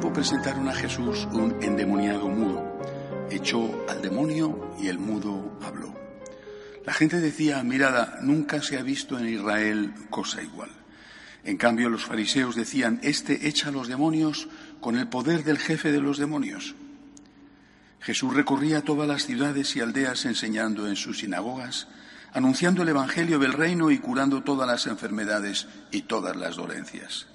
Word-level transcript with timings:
presentaron 0.00 0.68
a 0.68 0.74
Jesús 0.74 1.28
un 1.32 1.62
endemoniado 1.62 2.28
mudo. 2.28 2.78
Echó 3.30 3.84
al 3.88 4.00
demonio 4.00 4.74
y 4.80 4.88
el 4.88 4.98
mudo 4.98 5.58
habló. 5.62 5.94
La 6.86 6.92
gente 6.92 7.20
decía, 7.20 7.62
mirada, 7.62 8.18
nunca 8.22 8.62
se 8.62 8.78
ha 8.78 8.82
visto 8.82 9.18
en 9.18 9.28
Israel 9.28 9.92
cosa 10.10 10.42
igual. 10.42 10.70
En 11.44 11.56
cambio, 11.56 11.90
los 11.90 12.04
fariseos 12.04 12.56
decían, 12.56 13.00
este 13.02 13.48
echa 13.48 13.68
a 13.68 13.72
los 13.72 13.88
demonios 13.88 14.48
con 14.80 14.96
el 14.96 15.08
poder 15.08 15.44
del 15.44 15.58
jefe 15.58 15.92
de 15.92 16.00
los 16.00 16.18
demonios. 16.18 16.74
Jesús 18.00 18.34
recorría 18.34 18.82
todas 18.82 19.06
las 19.06 19.26
ciudades 19.26 19.76
y 19.76 19.80
aldeas 19.80 20.24
enseñando 20.24 20.88
en 20.88 20.96
sus 20.96 21.18
sinagogas, 21.18 21.88
anunciando 22.32 22.82
el 22.82 22.88
Evangelio 22.88 23.38
del 23.38 23.52
reino 23.52 23.90
y 23.90 23.98
curando 23.98 24.42
todas 24.42 24.66
las 24.66 24.86
enfermedades 24.86 25.66
y 25.90 26.02
todas 26.02 26.34
las 26.36 26.56
dolencias. 26.56 27.31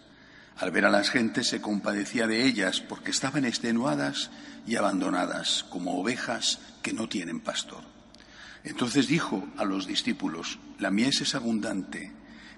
Al 0.58 0.72
ver 0.72 0.86
a 0.86 0.90
las 0.90 1.12
gentes 1.12 1.48
se 1.48 1.62
compadecía 1.62 2.26
de 2.26 2.46
ellas 2.46 2.82
porque 2.82 3.12
estaban 3.12 3.46
extenuadas 3.46 4.32
y 4.66 4.76
abandonadas 4.76 5.66
como 5.70 6.00
ovejas 6.00 6.60
que 6.82 6.94
no 6.94 7.08
tienen 7.08 7.40
pastor. 7.40 7.84
Entonces 8.64 9.08
dijo 9.08 9.48
a 9.58 9.66
los 9.66 9.86
discípulos, 9.86 10.60
la 10.80 10.90
mies 10.90 11.22
es 11.22 11.36
abundante, 11.36 12.12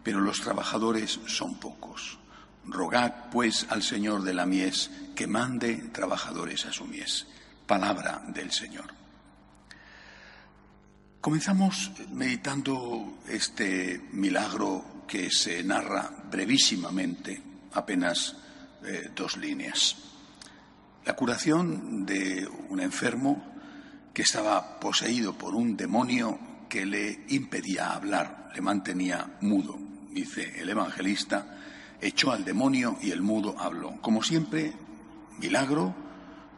pero 0.04 0.22
los 0.22 0.42
trabajadores 0.42 1.20
son 1.28 1.60
pocos. 1.60 2.20
Rogad, 2.66 3.30
pues, 3.32 3.68
al 3.70 3.84
Señor 3.84 4.24
de 4.24 4.34
la 4.34 4.46
mies 4.46 4.92
que 5.16 5.28
mande 5.28 5.76
trabajadores 5.92 6.66
a 6.66 6.72
su 6.72 6.86
mies. 6.86 7.28
Palabra 7.68 8.24
del 8.28 8.52
Señor. 8.52 8.94
Comenzamos 11.22 11.92
meditando 12.12 13.20
este 13.28 14.02
milagro 14.14 15.04
que 15.06 15.30
se 15.30 15.64
narra 15.64 16.10
brevísimamente, 16.32 17.49
apenas 17.74 18.36
eh, 18.86 19.12
dos 19.16 19.38
líneas. 19.38 19.96
La 21.06 21.16
curación 21.16 22.06
de 22.06 22.48
un 22.70 22.80
enfermo 22.80 23.44
que 24.14 24.22
estaba 24.22 24.80
poseído 24.80 25.38
por 25.38 25.56
un 25.56 25.76
demonio 25.76 26.40
que 26.68 26.86
le 26.86 27.26
impedía 27.30 27.92
hablar, 27.92 28.52
le 28.54 28.62
mantenía 28.62 29.38
mudo. 29.42 29.78
Dice 30.12 30.60
el 30.60 30.70
evangelista, 30.70 31.58
echó 32.02 32.32
al 32.32 32.46
demonio 32.46 32.98
y 33.02 33.12
el 33.12 33.22
mudo 33.22 33.56
habló. 33.60 34.00
Como 34.02 34.24
siempre, 34.24 34.74
milagro, 35.40 35.96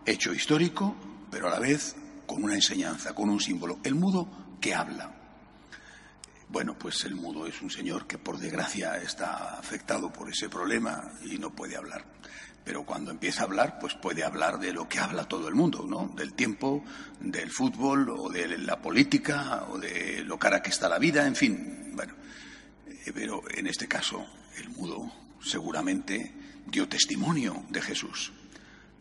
hecho 0.06 0.34
histórico, 0.34 0.96
pero 1.30 1.48
a 1.48 1.52
la 1.52 1.59
vez 1.59 1.96
con 2.25 2.44
una 2.44 2.56
enseñanza, 2.56 3.14
con 3.14 3.30
un 3.30 3.40
símbolo. 3.40 3.80
El 3.84 3.96
mudo 3.96 4.58
que 4.59 4.73
habla. 4.73 5.20
Bueno, 6.52 6.77
pues 6.77 7.05
el 7.05 7.16
mudo 7.16 7.47
es 7.47 7.61
un 7.61 7.71
señor 7.71 8.05
que 8.05 8.17
por 8.17 8.38
desgracia 8.38 8.97
está 8.97 9.57
afectado 9.57 10.11
por 10.11 10.30
ese 10.30 10.49
problema 10.49 11.13
y 11.23 11.38
no 11.38 11.55
puede 11.55 11.77
hablar. 11.77 12.03
Pero 12.66 12.85
cuando 12.85 13.09
empieza 13.09 13.44
a 13.44 13.45
hablar, 13.45 13.80
pues 13.80 13.95
puede 13.95 14.25
hablar 14.25 14.59
de 14.59 14.73
lo 14.73 14.89
que 14.89 14.99
habla 14.99 15.29
todo 15.29 15.47
el 15.47 15.55
mundo, 15.55 15.85
¿no? 15.88 16.11
Del 16.13 16.33
tiempo, 16.33 16.83
del 17.22 17.52
fútbol 17.52 18.09
o 18.09 18.29
de 18.29 18.57
la 18.57 18.81
política 18.81 19.66
o 19.69 19.79
de 19.79 20.25
lo 20.25 20.38
cara 20.38 20.61
que 20.61 20.72
está 20.72 20.89
la 20.89 20.99
vida, 20.99 21.25
en 21.25 21.38
fin. 21.38 21.94
Bueno, 21.94 22.16
eh, 23.05 23.13
pero 23.13 23.44
en 23.49 23.67
este 23.67 23.88
caso 23.88 24.27
el 24.57 24.69
mudo 24.72 25.09
seguramente 25.41 26.33
dio 26.67 26.85
testimonio 26.89 27.63
de 27.69 27.81
Jesús, 27.81 28.33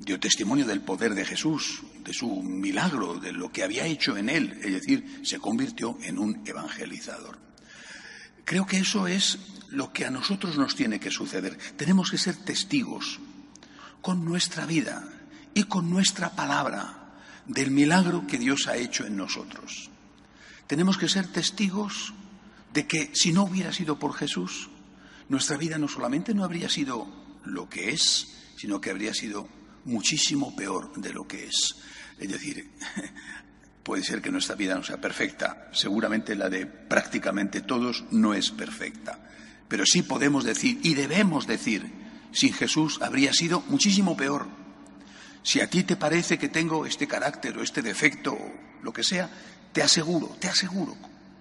dio 0.01 0.19
testimonio 0.19 0.65
del 0.67 0.81
poder 0.81 1.15
de 1.15 1.27
Jesús, 1.27 1.83
de 2.03 2.15
su 2.15 2.43
milagro, 2.43 3.21
de 3.21 3.33
lo 3.33 3.53
que 3.53 3.63
había 3.63 3.85
hecho 3.85 4.17
en 4.17 4.31
él, 4.31 4.59
es 4.63 4.73
decir, 4.73 5.21
se 5.23 5.39
convirtió 5.39 5.99
en 6.03 6.19
un 6.19 6.43
evangelizador. 6.47 7.39
Creo 8.45 8.67
que 8.67 8.79
eso 8.79 9.07
es 9.07 9.39
lo 9.69 9.93
que 9.93 10.07
a 10.07 10.11
nosotros 10.11 10.57
nos 10.57 10.75
tiene 10.75 10.99
que 10.99 11.11
suceder. 11.11 11.57
Tenemos 11.77 12.11
que 12.11 12.19
ser 12.19 12.35
testigos 12.37 13.21
con 14.01 14.25
nuestra 14.25 14.65
vida 14.65 15.07
y 15.55 15.65
con 15.65 15.91
nuestra 15.91 16.31
palabra 16.31 17.21
del 17.47 17.71
milagro 17.71 18.27
que 18.27 18.39
Dios 18.39 18.67
ha 18.69 18.77
hecho 18.77 19.05
en 19.05 19.17
nosotros. 19.17 19.91
Tenemos 20.67 20.97
que 20.97 21.09
ser 21.09 21.27
testigos 21.27 22.15
de 22.73 22.87
que 22.87 23.11
si 23.13 23.33
no 23.33 23.43
hubiera 23.43 23.73
sido 23.73 23.99
por 23.99 24.15
Jesús, 24.15 24.71
nuestra 25.29 25.59
vida 25.59 25.79
no 25.79 25.89
solamente 25.89 26.35
no 26.35 26.45
habría 26.45 26.69
sido 26.69 27.07
lo 27.45 27.69
que 27.69 27.91
es, 27.91 28.29
sino 28.57 28.81
que 28.81 28.91
habría 28.91 29.13
sido 29.15 29.49
muchísimo 29.85 30.55
peor 30.55 30.93
de 30.97 31.13
lo 31.13 31.27
que 31.27 31.47
es. 31.47 31.77
Es 32.19 32.29
decir, 32.29 32.71
puede 33.83 34.05
ser 34.05 34.21
que 34.21 34.31
nuestra 34.31 34.55
vida 34.55 34.75
no 34.75 34.83
sea 34.83 35.01
perfecta, 35.01 35.69
seguramente 35.73 36.35
la 36.35 36.49
de 36.49 36.67
prácticamente 36.67 37.63
todos 37.63 38.05
no 38.11 38.35
es 38.35 38.51
perfecta, 38.51 39.19
pero 39.69 39.85
sí 39.87 40.03
podemos 40.03 40.45
decir 40.45 40.81
y 40.83 40.95
debemos 40.95 41.47
decir 41.47 42.01
sin 42.33 42.53
Jesús 42.53 43.01
habría 43.03 43.33
sido 43.33 43.63
muchísimo 43.69 44.17
peor. 44.17 44.47
Si 45.43 45.61
a 45.61 45.71
ti 45.71 45.85
te 45.85 45.97
parece 45.97 46.39
que 46.39 46.49
tengo 46.49 46.87
este 46.87 47.09
carácter 47.09 47.57
o 47.57 47.63
este 47.63 47.83
defecto 47.83 48.33
o 48.33 48.53
lo 48.83 48.93
que 48.93 49.03
sea, 49.03 49.29
te 49.73 49.83
aseguro, 49.83 50.37
te 50.39 50.49
aseguro, 50.49 50.97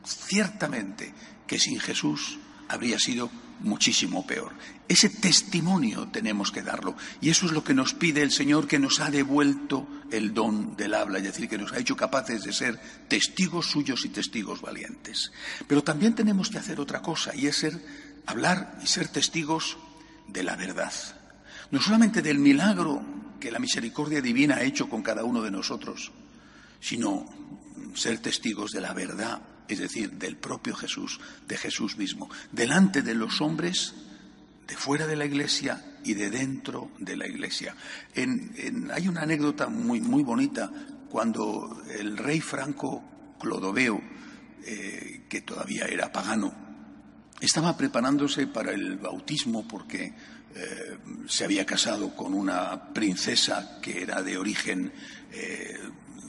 ciertamente 0.06 1.14
que 1.46 1.60
sin 1.60 1.80
Jesús 1.80 2.40
habría 2.68 2.98
sido 2.98 3.30
muchísimo 3.60 4.26
peor. 4.26 4.54
Ese 4.88 5.10
testimonio 5.10 6.08
tenemos 6.08 6.52
que 6.52 6.62
darlo. 6.62 6.96
Y 7.22 7.30
eso 7.30 7.46
es 7.46 7.52
lo 7.52 7.64
que 7.64 7.74
nos 7.74 7.94
pide 7.94 8.22
el 8.22 8.32
Señor, 8.32 8.68
que 8.68 8.80
nos 8.80 9.00
ha 9.00 9.12
devuelto 9.12 9.88
el 10.12 10.34
don 10.34 10.76
del 10.76 10.94
habla, 10.94 11.20
es 11.20 11.26
decir, 11.26 11.48
que 11.48 11.58
nos 11.58 11.74
ha 11.74 11.80
hecho 11.80 11.96
capaces 11.96 12.44
de 12.44 12.54
ser 12.54 12.80
testigos 13.08 13.70
suyos 13.70 14.06
y 14.06 14.10
testigos 14.10 14.62
valientes. 14.62 15.32
Pero 15.68 15.84
también 15.84 16.16
tenemos 16.16 16.50
que 16.50 16.58
hacer 16.58 16.80
otra 16.80 17.02
cosa, 17.02 17.36
y 17.36 17.48
es 17.48 17.58
ser, 17.58 17.80
hablar 18.26 18.80
y 18.82 18.88
ser 18.88 19.08
testigos 19.10 19.78
de 20.28 20.44
la 20.44 20.56
verdad. 20.56 20.94
No 21.72 21.82
solamente 21.82 22.22
del 22.22 22.40
milagro 22.40 23.04
que 23.40 23.52
la 23.52 23.60
misericordia 23.60 24.22
divina 24.22 24.56
ha 24.56 24.64
hecho 24.64 24.90
con 24.90 25.02
cada 25.02 25.24
uno 25.24 25.42
de 25.42 25.52
nosotros, 25.52 26.12
sino 26.80 27.26
ser 27.94 28.20
testigos 28.20 28.72
de 28.72 28.82
la 28.82 28.94
verdad, 28.94 29.42
es 29.70 29.80
decir, 29.80 30.12
del 30.12 30.36
propio 30.36 30.76
Jesús, 30.76 31.20
de 31.48 31.58
Jesús 31.58 31.98
mismo, 31.98 32.30
delante 32.52 33.02
de 33.02 33.16
los 33.16 33.40
hombres, 33.40 33.94
de 34.68 34.76
fuera 34.76 35.08
de 35.08 35.16
la 35.16 35.26
iglesia 35.26 35.98
y 36.04 36.16
de 36.16 36.30
dentro 36.30 36.92
de 37.00 37.16
la 37.16 37.28
iglesia. 37.28 37.76
hay 38.16 39.08
una 39.08 39.22
anécdota 39.22 39.68
muy, 39.68 40.02
muy 40.02 40.24
bonita 40.24 40.72
cuando 41.10 41.84
el 41.98 42.18
rey 42.18 42.42
Franco 42.42 43.04
Clodoveo, 43.40 44.02
eh, 44.66 45.26
que 45.30 45.42
todavía 45.42 45.86
era 45.86 46.12
pagano, 46.12 46.54
estaba 47.40 47.78
preparándose 47.78 48.48
para 48.48 48.72
el 48.72 48.98
bautismo 48.98 49.68
porque 49.68 50.14
eh, 50.56 50.98
se 51.28 51.46
había 51.46 51.66
casado 51.66 52.16
con 52.16 52.34
una 52.34 52.92
princesa 52.94 53.80
que 53.82 54.02
era 54.02 54.22
de 54.22 54.38
origen 54.38 54.92
eh, 55.32 55.78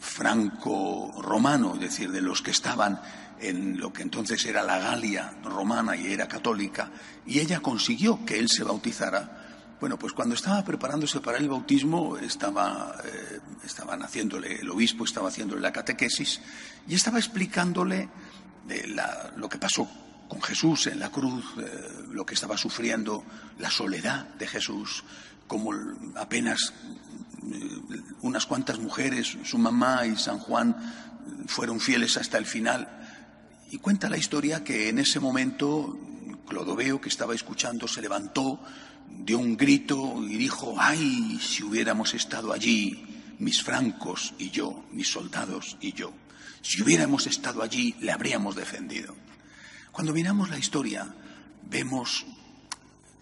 franco-romano, 0.00 1.74
es 1.74 1.80
decir, 1.80 2.10
de 2.10 2.20
los 2.20 2.42
que 2.42 2.50
estaban 2.50 3.00
en 3.40 3.78
lo 3.78 3.92
que 3.92 4.02
entonces 4.02 4.44
era 4.44 4.62
la 4.62 4.78
Galia 4.78 5.34
romana 5.44 5.96
y 5.96 6.12
era 6.12 6.28
católica, 6.28 6.90
y 7.26 7.38
ella 7.38 7.60
consiguió 7.60 8.24
que 8.24 8.38
él 8.38 8.48
se 8.48 8.64
bautizara. 8.64 9.76
Bueno, 9.80 9.98
pues 9.98 10.12
cuando 10.12 10.34
estaba 10.34 10.62
preparándose 10.62 11.20
para 11.20 11.38
el 11.38 11.48
bautismo, 11.48 12.18
estaba, 12.18 12.94
eh, 13.02 13.40
estaban 13.64 14.02
haciéndole, 14.02 14.60
el 14.60 14.70
obispo 14.70 15.04
estaba 15.04 15.28
haciéndole 15.28 15.62
la 15.62 15.72
catequesis 15.72 16.40
y 16.86 16.94
estaba 16.94 17.18
explicándole 17.18 18.08
lo 19.36 19.48
que 19.48 19.58
pasó 19.58 19.88
con 20.28 20.40
Jesús 20.42 20.86
en 20.86 21.00
la 21.00 21.10
cruz, 21.10 21.44
eh, 21.58 22.04
lo 22.10 22.24
que 22.24 22.34
estaba 22.34 22.56
sufriendo, 22.56 23.24
la 23.58 23.70
soledad 23.70 24.26
de 24.34 24.46
Jesús, 24.46 25.02
como 25.46 25.72
apenas 26.14 26.72
eh, 27.42 28.02
unas 28.20 28.46
cuantas 28.46 28.78
mujeres, 28.78 29.38
su 29.44 29.58
mamá 29.58 30.06
y 30.06 30.16
San 30.16 30.38
Juan, 30.38 30.76
fueron 31.46 31.80
fieles 31.80 32.16
hasta 32.16 32.38
el 32.38 32.46
final. 32.46 32.88
Y 33.70 33.78
cuenta 33.78 34.08
la 34.08 34.18
historia 34.18 34.64
que 34.64 34.88
en 34.88 34.98
ese 34.98 35.20
momento 35.20 35.96
Clodoveo, 36.48 37.00
que 37.00 37.08
estaba 37.08 37.34
escuchando, 37.34 37.86
se 37.86 38.02
levantó, 38.02 38.60
dio 39.08 39.38
un 39.38 39.56
grito 39.56 40.16
y 40.24 40.36
dijo, 40.36 40.74
ay, 40.76 41.38
si 41.40 41.62
hubiéramos 41.62 42.12
estado 42.14 42.52
allí, 42.52 43.04
mis 43.38 43.62
francos 43.62 44.34
y 44.38 44.50
yo, 44.50 44.84
mis 44.90 45.08
soldados 45.08 45.76
y 45.80 45.92
yo, 45.92 46.12
si 46.62 46.82
hubiéramos 46.82 47.28
estado 47.28 47.62
allí, 47.62 47.94
le 48.00 48.10
habríamos 48.10 48.56
defendido. 48.56 49.14
Cuando 49.92 50.12
miramos 50.12 50.50
la 50.50 50.58
historia, 50.58 51.14
vemos 51.68 52.26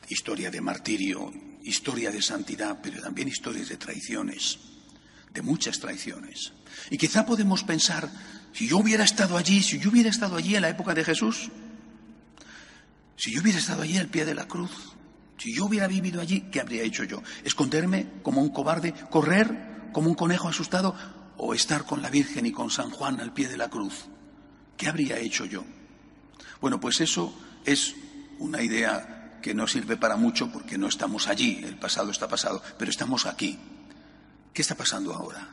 historia 0.08 0.50
de 0.50 0.62
martirio, 0.62 1.30
historia 1.62 2.10
de 2.10 2.22
santidad, 2.22 2.78
pero 2.82 3.02
también 3.02 3.28
historias 3.28 3.68
de 3.68 3.76
traiciones, 3.76 4.58
de 5.32 5.42
muchas 5.42 5.78
traiciones. 5.78 6.52
Y 6.90 6.96
quizá 6.96 7.26
podemos 7.26 7.62
pensar, 7.64 8.10
si 8.52 8.68
yo 8.68 8.78
hubiera 8.78 9.04
estado 9.04 9.36
allí, 9.36 9.62
si 9.62 9.78
yo 9.78 9.90
hubiera 9.90 10.10
estado 10.10 10.36
allí 10.36 10.56
en 10.56 10.62
la 10.62 10.68
época 10.68 10.94
de 10.94 11.04
Jesús, 11.04 11.50
si 13.16 13.32
yo 13.32 13.40
hubiera 13.42 13.58
estado 13.58 13.82
allí 13.82 13.98
al 13.98 14.08
pie 14.08 14.24
de 14.24 14.34
la 14.34 14.46
cruz, 14.46 14.70
si 15.38 15.54
yo 15.54 15.66
hubiera 15.66 15.86
vivido 15.86 16.20
allí, 16.20 16.42
¿qué 16.50 16.60
habría 16.60 16.82
hecho 16.82 17.04
yo? 17.04 17.22
¿Esconderme 17.44 18.08
como 18.22 18.42
un 18.42 18.50
cobarde? 18.50 18.92
¿Correr 19.10 19.90
como 19.92 20.08
un 20.08 20.14
conejo 20.14 20.48
asustado? 20.48 20.94
¿O 21.36 21.54
estar 21.54 21.84
con 21.84 22.02
la 22.02 22.10
Virgen 22.10 22.46
y 22.46 22.52
con 22.52 22.70
San 22.70 22.90
Juan 22.90 23.20
al 23.20 23.32
pie 23.32 23.48
de 23.48 23.56
la 23.56 23.70
cruz? 23.70 24.06
¿Qué 24.76 24.88
habría 24.88 25.18
hecho 25.18 25.44
yo? 25.44 25.64
Bueno, 26.60 26.80
pues 26.80 27.00
eso 27.00 27.32
es 27.64 27.94
una 28.38 28.62
idea 28.62 29.38
que 29.40 29.54
no 29.54 29.66
sirve 29.66 29.96
para 29.96 30.16
mucho 30.16 30.50
porque 30.50 30.78
no 30.78 30.88
estamos 30.88 31.28
allí, 31.28 31.60
el 31.64 31.76
pasado 31.76 32.10
está 32.10 32.28
pasado, 32.28 32.62
pero 32.76 32.90
estamos 32.90 33.26
aquí. 33.26 33.58
¿Qué 34.52 34.62
está 34.62 34.74
pasando 34.74 35.14
ahora? 35.14 35.48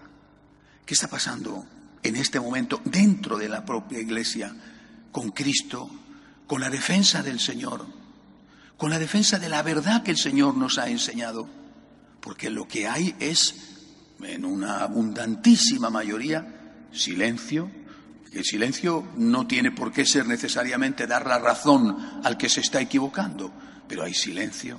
¿Qué 0.86 0.96
está 0.96 1.08
pasando 1.08 1.66
en 2.06 2.16
este 2.16 2.40
momento 2.40 2.82
dentro 2.86 3.38
de 3.38 3.50
la 3.50 3.66
propia 3.66 4.00
Iglesia 4.00 4.56
con 5.12 5.32
Cristo, 5.32 5.90
con 6.46 6.62
la 6.62 6.70
defensa 6.70 7.24
del 7.24 7.40
Señor, 7.40 7.86
con 8.78 8.92
la 8.92 9.00
defensa 9.00 9.40
de 9.40 9.50
la 9.50 9.64
verdad 9.64 10.04
que 10.04 10.12
el 10.12 10.18
Señor 10.18 10.56
nos 10.56 10.78
ha 10.78 10.88
enseñado? 10.88 11.50
Porque 12.22 12.50
lo 12.50 12.68
que 12.68 12.88
hay 12.88 13.16
es, 13.20 13.56
en 14.22 14.46
una 14.46 14.82
abundantísima 14.82 15.90
mayoría, 15.90 16.86
silencio, 16.92 17.72
el 18.32 18.44
silencio 18.44 19.08
no 19.16 19.48
tiene 19.48 19.72
por 19.72 19.92
qué 19.92 20.06
ser 20.06 20.28
necesariamente 20.28 21.08
dar 21.08 21.26
la 21.26 21.40
razón 21.40 22.22
al 22.24 22.38
que 22.38 22.50
se 22.50 22.60
está 22.60 22.82
equivocando, 22.82 23.52
pero 23.88 24.04
hay 24.04 24.14
silencio 24.14 24.78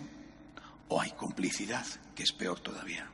o 0.88 1.00
hay 1.00 1.11
complicidad, 1.12 1.87
que 2.14 2.23
es 2.23 2.32
peor 2.32 2.61
todavía. 2.61 3.08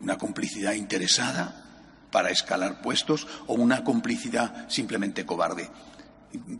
Una 0.00 0.18
complicidad 0.18 0.74
interesada 0.74 1.71
para 2.12 2.30
escalar 2.30 2.80
puestos 2.80 3.26
o 3.48 3.54
una 3.54 3.82
complicidad 3.82 4.68
simplemente 4.68 5.26
cobarde. 5.26 5.68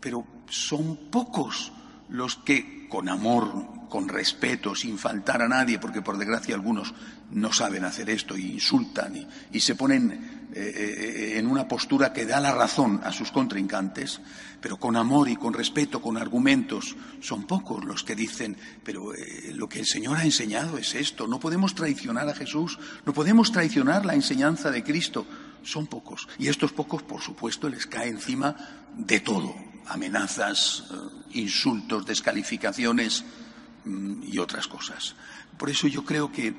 Pero 0.00 0.26
son 0.48 1.10
pocos 1.10 1.72
los 2.08 2.36
que 2.36 2.88
con 2.88 3.08
amor, 3.08 3.88
con 3.88 4.06
respeto, 4.06 4.74
sin 4.74 4.98
faltar 4.98 5.40
a 5.40 5.48
nadie, 5.48 5.78
porque 5.78 6.02
por 6.02 6.18
desgracia 6.18 6.54
algunos 6.54 6.92
no 7.30 7.50
saben 7.52 7.84
hacer 7.84 8.10
esto 8.10 8.36
y 8.36 8.52
insultan 8.52 9.26
y, 9.50 9.60
se 9.60 9.74
ponen 9.74 10.48
eh, 10.54 10.60
eh, 10.60 11.38
en 11.38 11.46
una 11.46 11.66
postura 11.66 12.12
que 12.12 12.26
da 12.26 12.38
la 12.38 12.54
razón 12.54 13.00
a 13.02 13.12
sus 13.12 13.32
contrincantes, 13.32 14.20
pero 14.60 14.76
con 14.76 14.96
amor 14.96 15.30
y 15.30 15.36
con 15.36 15.54
respeto, 15.54 16.02
con 16.02 16.18
argumentos. 16.18 16.94
Son 17.20 17.46
pocos 17.46 17.82
los 17.82 18.04
que 18.04 18.14
dicen, 18.14 18.58
pero 18.84 19.14
eh, 19.14 19.52
lo 19.54 19.68
que 19.70 19.80
el 19.80 19.86
Señor 19.86 20.18
ha 20.18 20.24
enseñado 20.24 20.76
es 20.76 20.94
esto, 20.94 21.26
no 21.26 21.40
podemos 21.40 21.74
traicionar 21.74 22.28
a 22.28 22.34
Jesús, 22.34 22.78
no 23.06 23.14
podemos 23.14 23.52
traicionar 23.52 24.04
la 24.04 24.14
enseñanza 24.14 24.70
de 24.70 24.84
Cristo. 24.84 25.26
Son 25.62 25.86
pocos. 25.86 26.28
Y 26.38 26.48
estos 26.48 26.72
pocos, 26.72 27.02
por 27.02 27.20
supuesto, 27.20 27.68
les 27.68 27.86
cae 27.86 28.08
encima 28.08 28.56
de 28.96 29.20
todo. 29.20 29.54
Amenazas, 29.86 30.84
insultos, 31.32 32.06
descalificaciones 32.06 33.24
mm, 33.84 34.22
y 34.24 34.38
otras 34.38 34.66
cosas. 34.68 35.14
Por 35.58 35.70
eso 35.70 35.86
yo 35.86 36.04
creo 36.04 36.32
que 36.32 36.48
eh, 36.48 36.54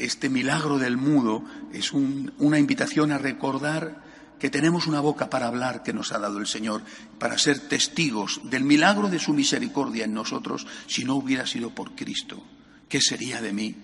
este 0.00 0.28
milagro 0.28 0.78
del 0.78 0.96
mudo 0.96 1.44
es 1.72 1.92
una 1.92 2.58
invitación 2.58 3.12
a 3.12 3.18
recordar 3.18 4.02
que 4.38 4.50
tenemos 4.50 4.88
una 4.88 5.00
boca 5.00 5.30
para 5.30 5.46
hablar 5.46 5.84
que 5.84 5.92
nos 5.92 6.10
ha 6.10 6.18
dado 6.18 6.38
el 6.38 6.48
Señor, 6.48 6.82
para 7.20 7.38
ser 7.38 7.60
testigos 7.60 8.40
del 8.42 8.64
milagro 8.64 9.08
de 9.08 9.20
su 9.20 9.32
misericordia 9.32 10.04
en 10.04 10.14
nosotros 10.14 10.66
si 10.88 11.04
no 11.04 11.14
hubiera 11.14 11.46
sido 11.46 11.70
por 11.70 11.92
Cristo. 11.92 12.42
¿Qué 12.88 13.00
sería 13.00 13.40
de 13.40 13.52
mí? 13.52 13.76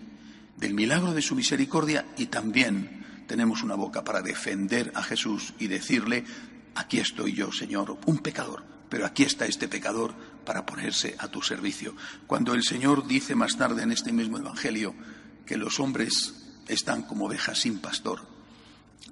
Del 0.57 0.75
milagro 0.75 1.13
de 1.13 1.23
su 1.23 1.37
misericordia 1.37 2.05
y 2.17 2.27
también 2.27 3.07
tenemos 3.29 3.63
una 3.63 3.77
boca 3.77 4.03
para 4.03 4.23
defender 4.23 4.91
a 4.97 5.03
Jesús 5.05 5.55
y 5.61 5.69
decirle, 5.69 6.25
aquí 6.75 6.99
estoy 6.99 7.35
yo, 7.35 7.53
Señor, 7.53 7.99
un 8.07 8.19
pecador, 8.19 8.65
pero 8.89 9.07
aquí 9.07 9.23
está 9.23 9.45
este 9.45 9.69
pecador 9.69 10.15
para 10.45 10.67
ponerse 10.67 11.15
a 11.19 11.29
tu 11.29 11.43
servicio. 11.43 11.95
Cuando 12.27 12.55
el 12.55 12.65
Señor 12.65 13.07
dice 13.07 13.37
más 13.37 13.57
tarde 13.57 13.83
en 13.83 13.93
este 13.93 14.13
mismo 14.13 14.39
Evangelio 14.39 14.95
que 15.47 15.59
los 15.59 15.79
hombres 15.79 16.35
están 16.67 17.03
como 17.03 17.27
ovejas 17.27 17.61
sin 17.61 17.79
pastor 17.79 18.27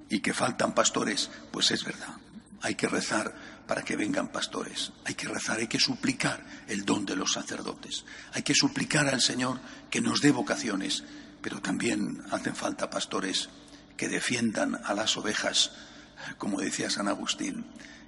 y 0.09 0.19
que 0.19 0.33
faltan 0.33 0.73
pastores, 0.73 1.29
pues 1.51 1.71
es 1.71 1.85
verdad. 1.85 2.17
Hay 2.61 2.73
que 2.73 2.87
rezar 2.87 3.35
para 3.67 3.83
que 3.83 3.95
vengan 3.95 4.29
pastores. 4.29 4.93
Hay 5.05 5.13
que 5.13 5.27
rezar, 5.27 5.59
hay 5.59 5.67
que 5.67 5.79
suplicar 5.79 6.43
el 6.67 6.85
don 6.85 7.05
de 7.05 7.15
los 7.15 7.33
sacerdotes. 7.33 8.03
Hay 8.33 8.41
que 8.41 8.55
suplicar 8.55 9.07
al 9.07 9.21
Señor 9.21 9.59
que 9.91 10.01
nos 10.01 10.21
dé 10.21 10.31
vocaciones, 10.31 11.03
pero 11.39 11.61
también 11.61 12.23
hacen 12.31 12.55
falta 12.55 12.89
pastores 12.89 13.49
que 13.97 14.07
defiendan 14.07 14.79
a 14.85 14.93
las 14.93 15.17
ovejas, 15.17 15.71
como 16.37 16.61
decía 16.61 16.89
San 16.89 17.07
Agustín, 17.07 17.65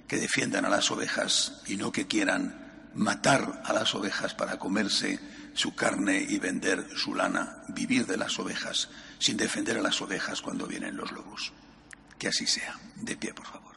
que 0.08 0.16
defiendan 0.16 0.64
a 0.64 0.70
las 0.70 0.90
ovejas 0.90 1.60
y 1.66 1.76
no 1.76 1.92
que 1.92 2.06
quieran 2.06 2.90
matar 2.94 3.62
a 3.64 3.72
las 3.72 3.94
ovejas 3.94 4.34
para 4.34 4.58
comerse 4.58 5.20
su 5.54 5.74
carne 5.74 6.24
y 6.28 6.38
vender 6.38 6.86
su 6.96 7.14
lana, 7.14 7.62
vivir 7.68 8.06
de 8.06 8.16
las 8.16 8.38
ovejas 8.38 8.88
sin 9.18 9.36
defender 9.36 9.78
a 9.78 9.82
las 9.82 10.00
ovejas 10.00 10.40
cuando 10.40 10.66
vienen 10.66 10.96
los 10.96 11.12
lobos. 11.12 11.52
Que 12.18 12.28
así 12.28 12.46
sea. 12.46 12.78
De 12.96 13.16
pie, 13.16 13.32
por 13.32 13.46
favor. 13.46 13.69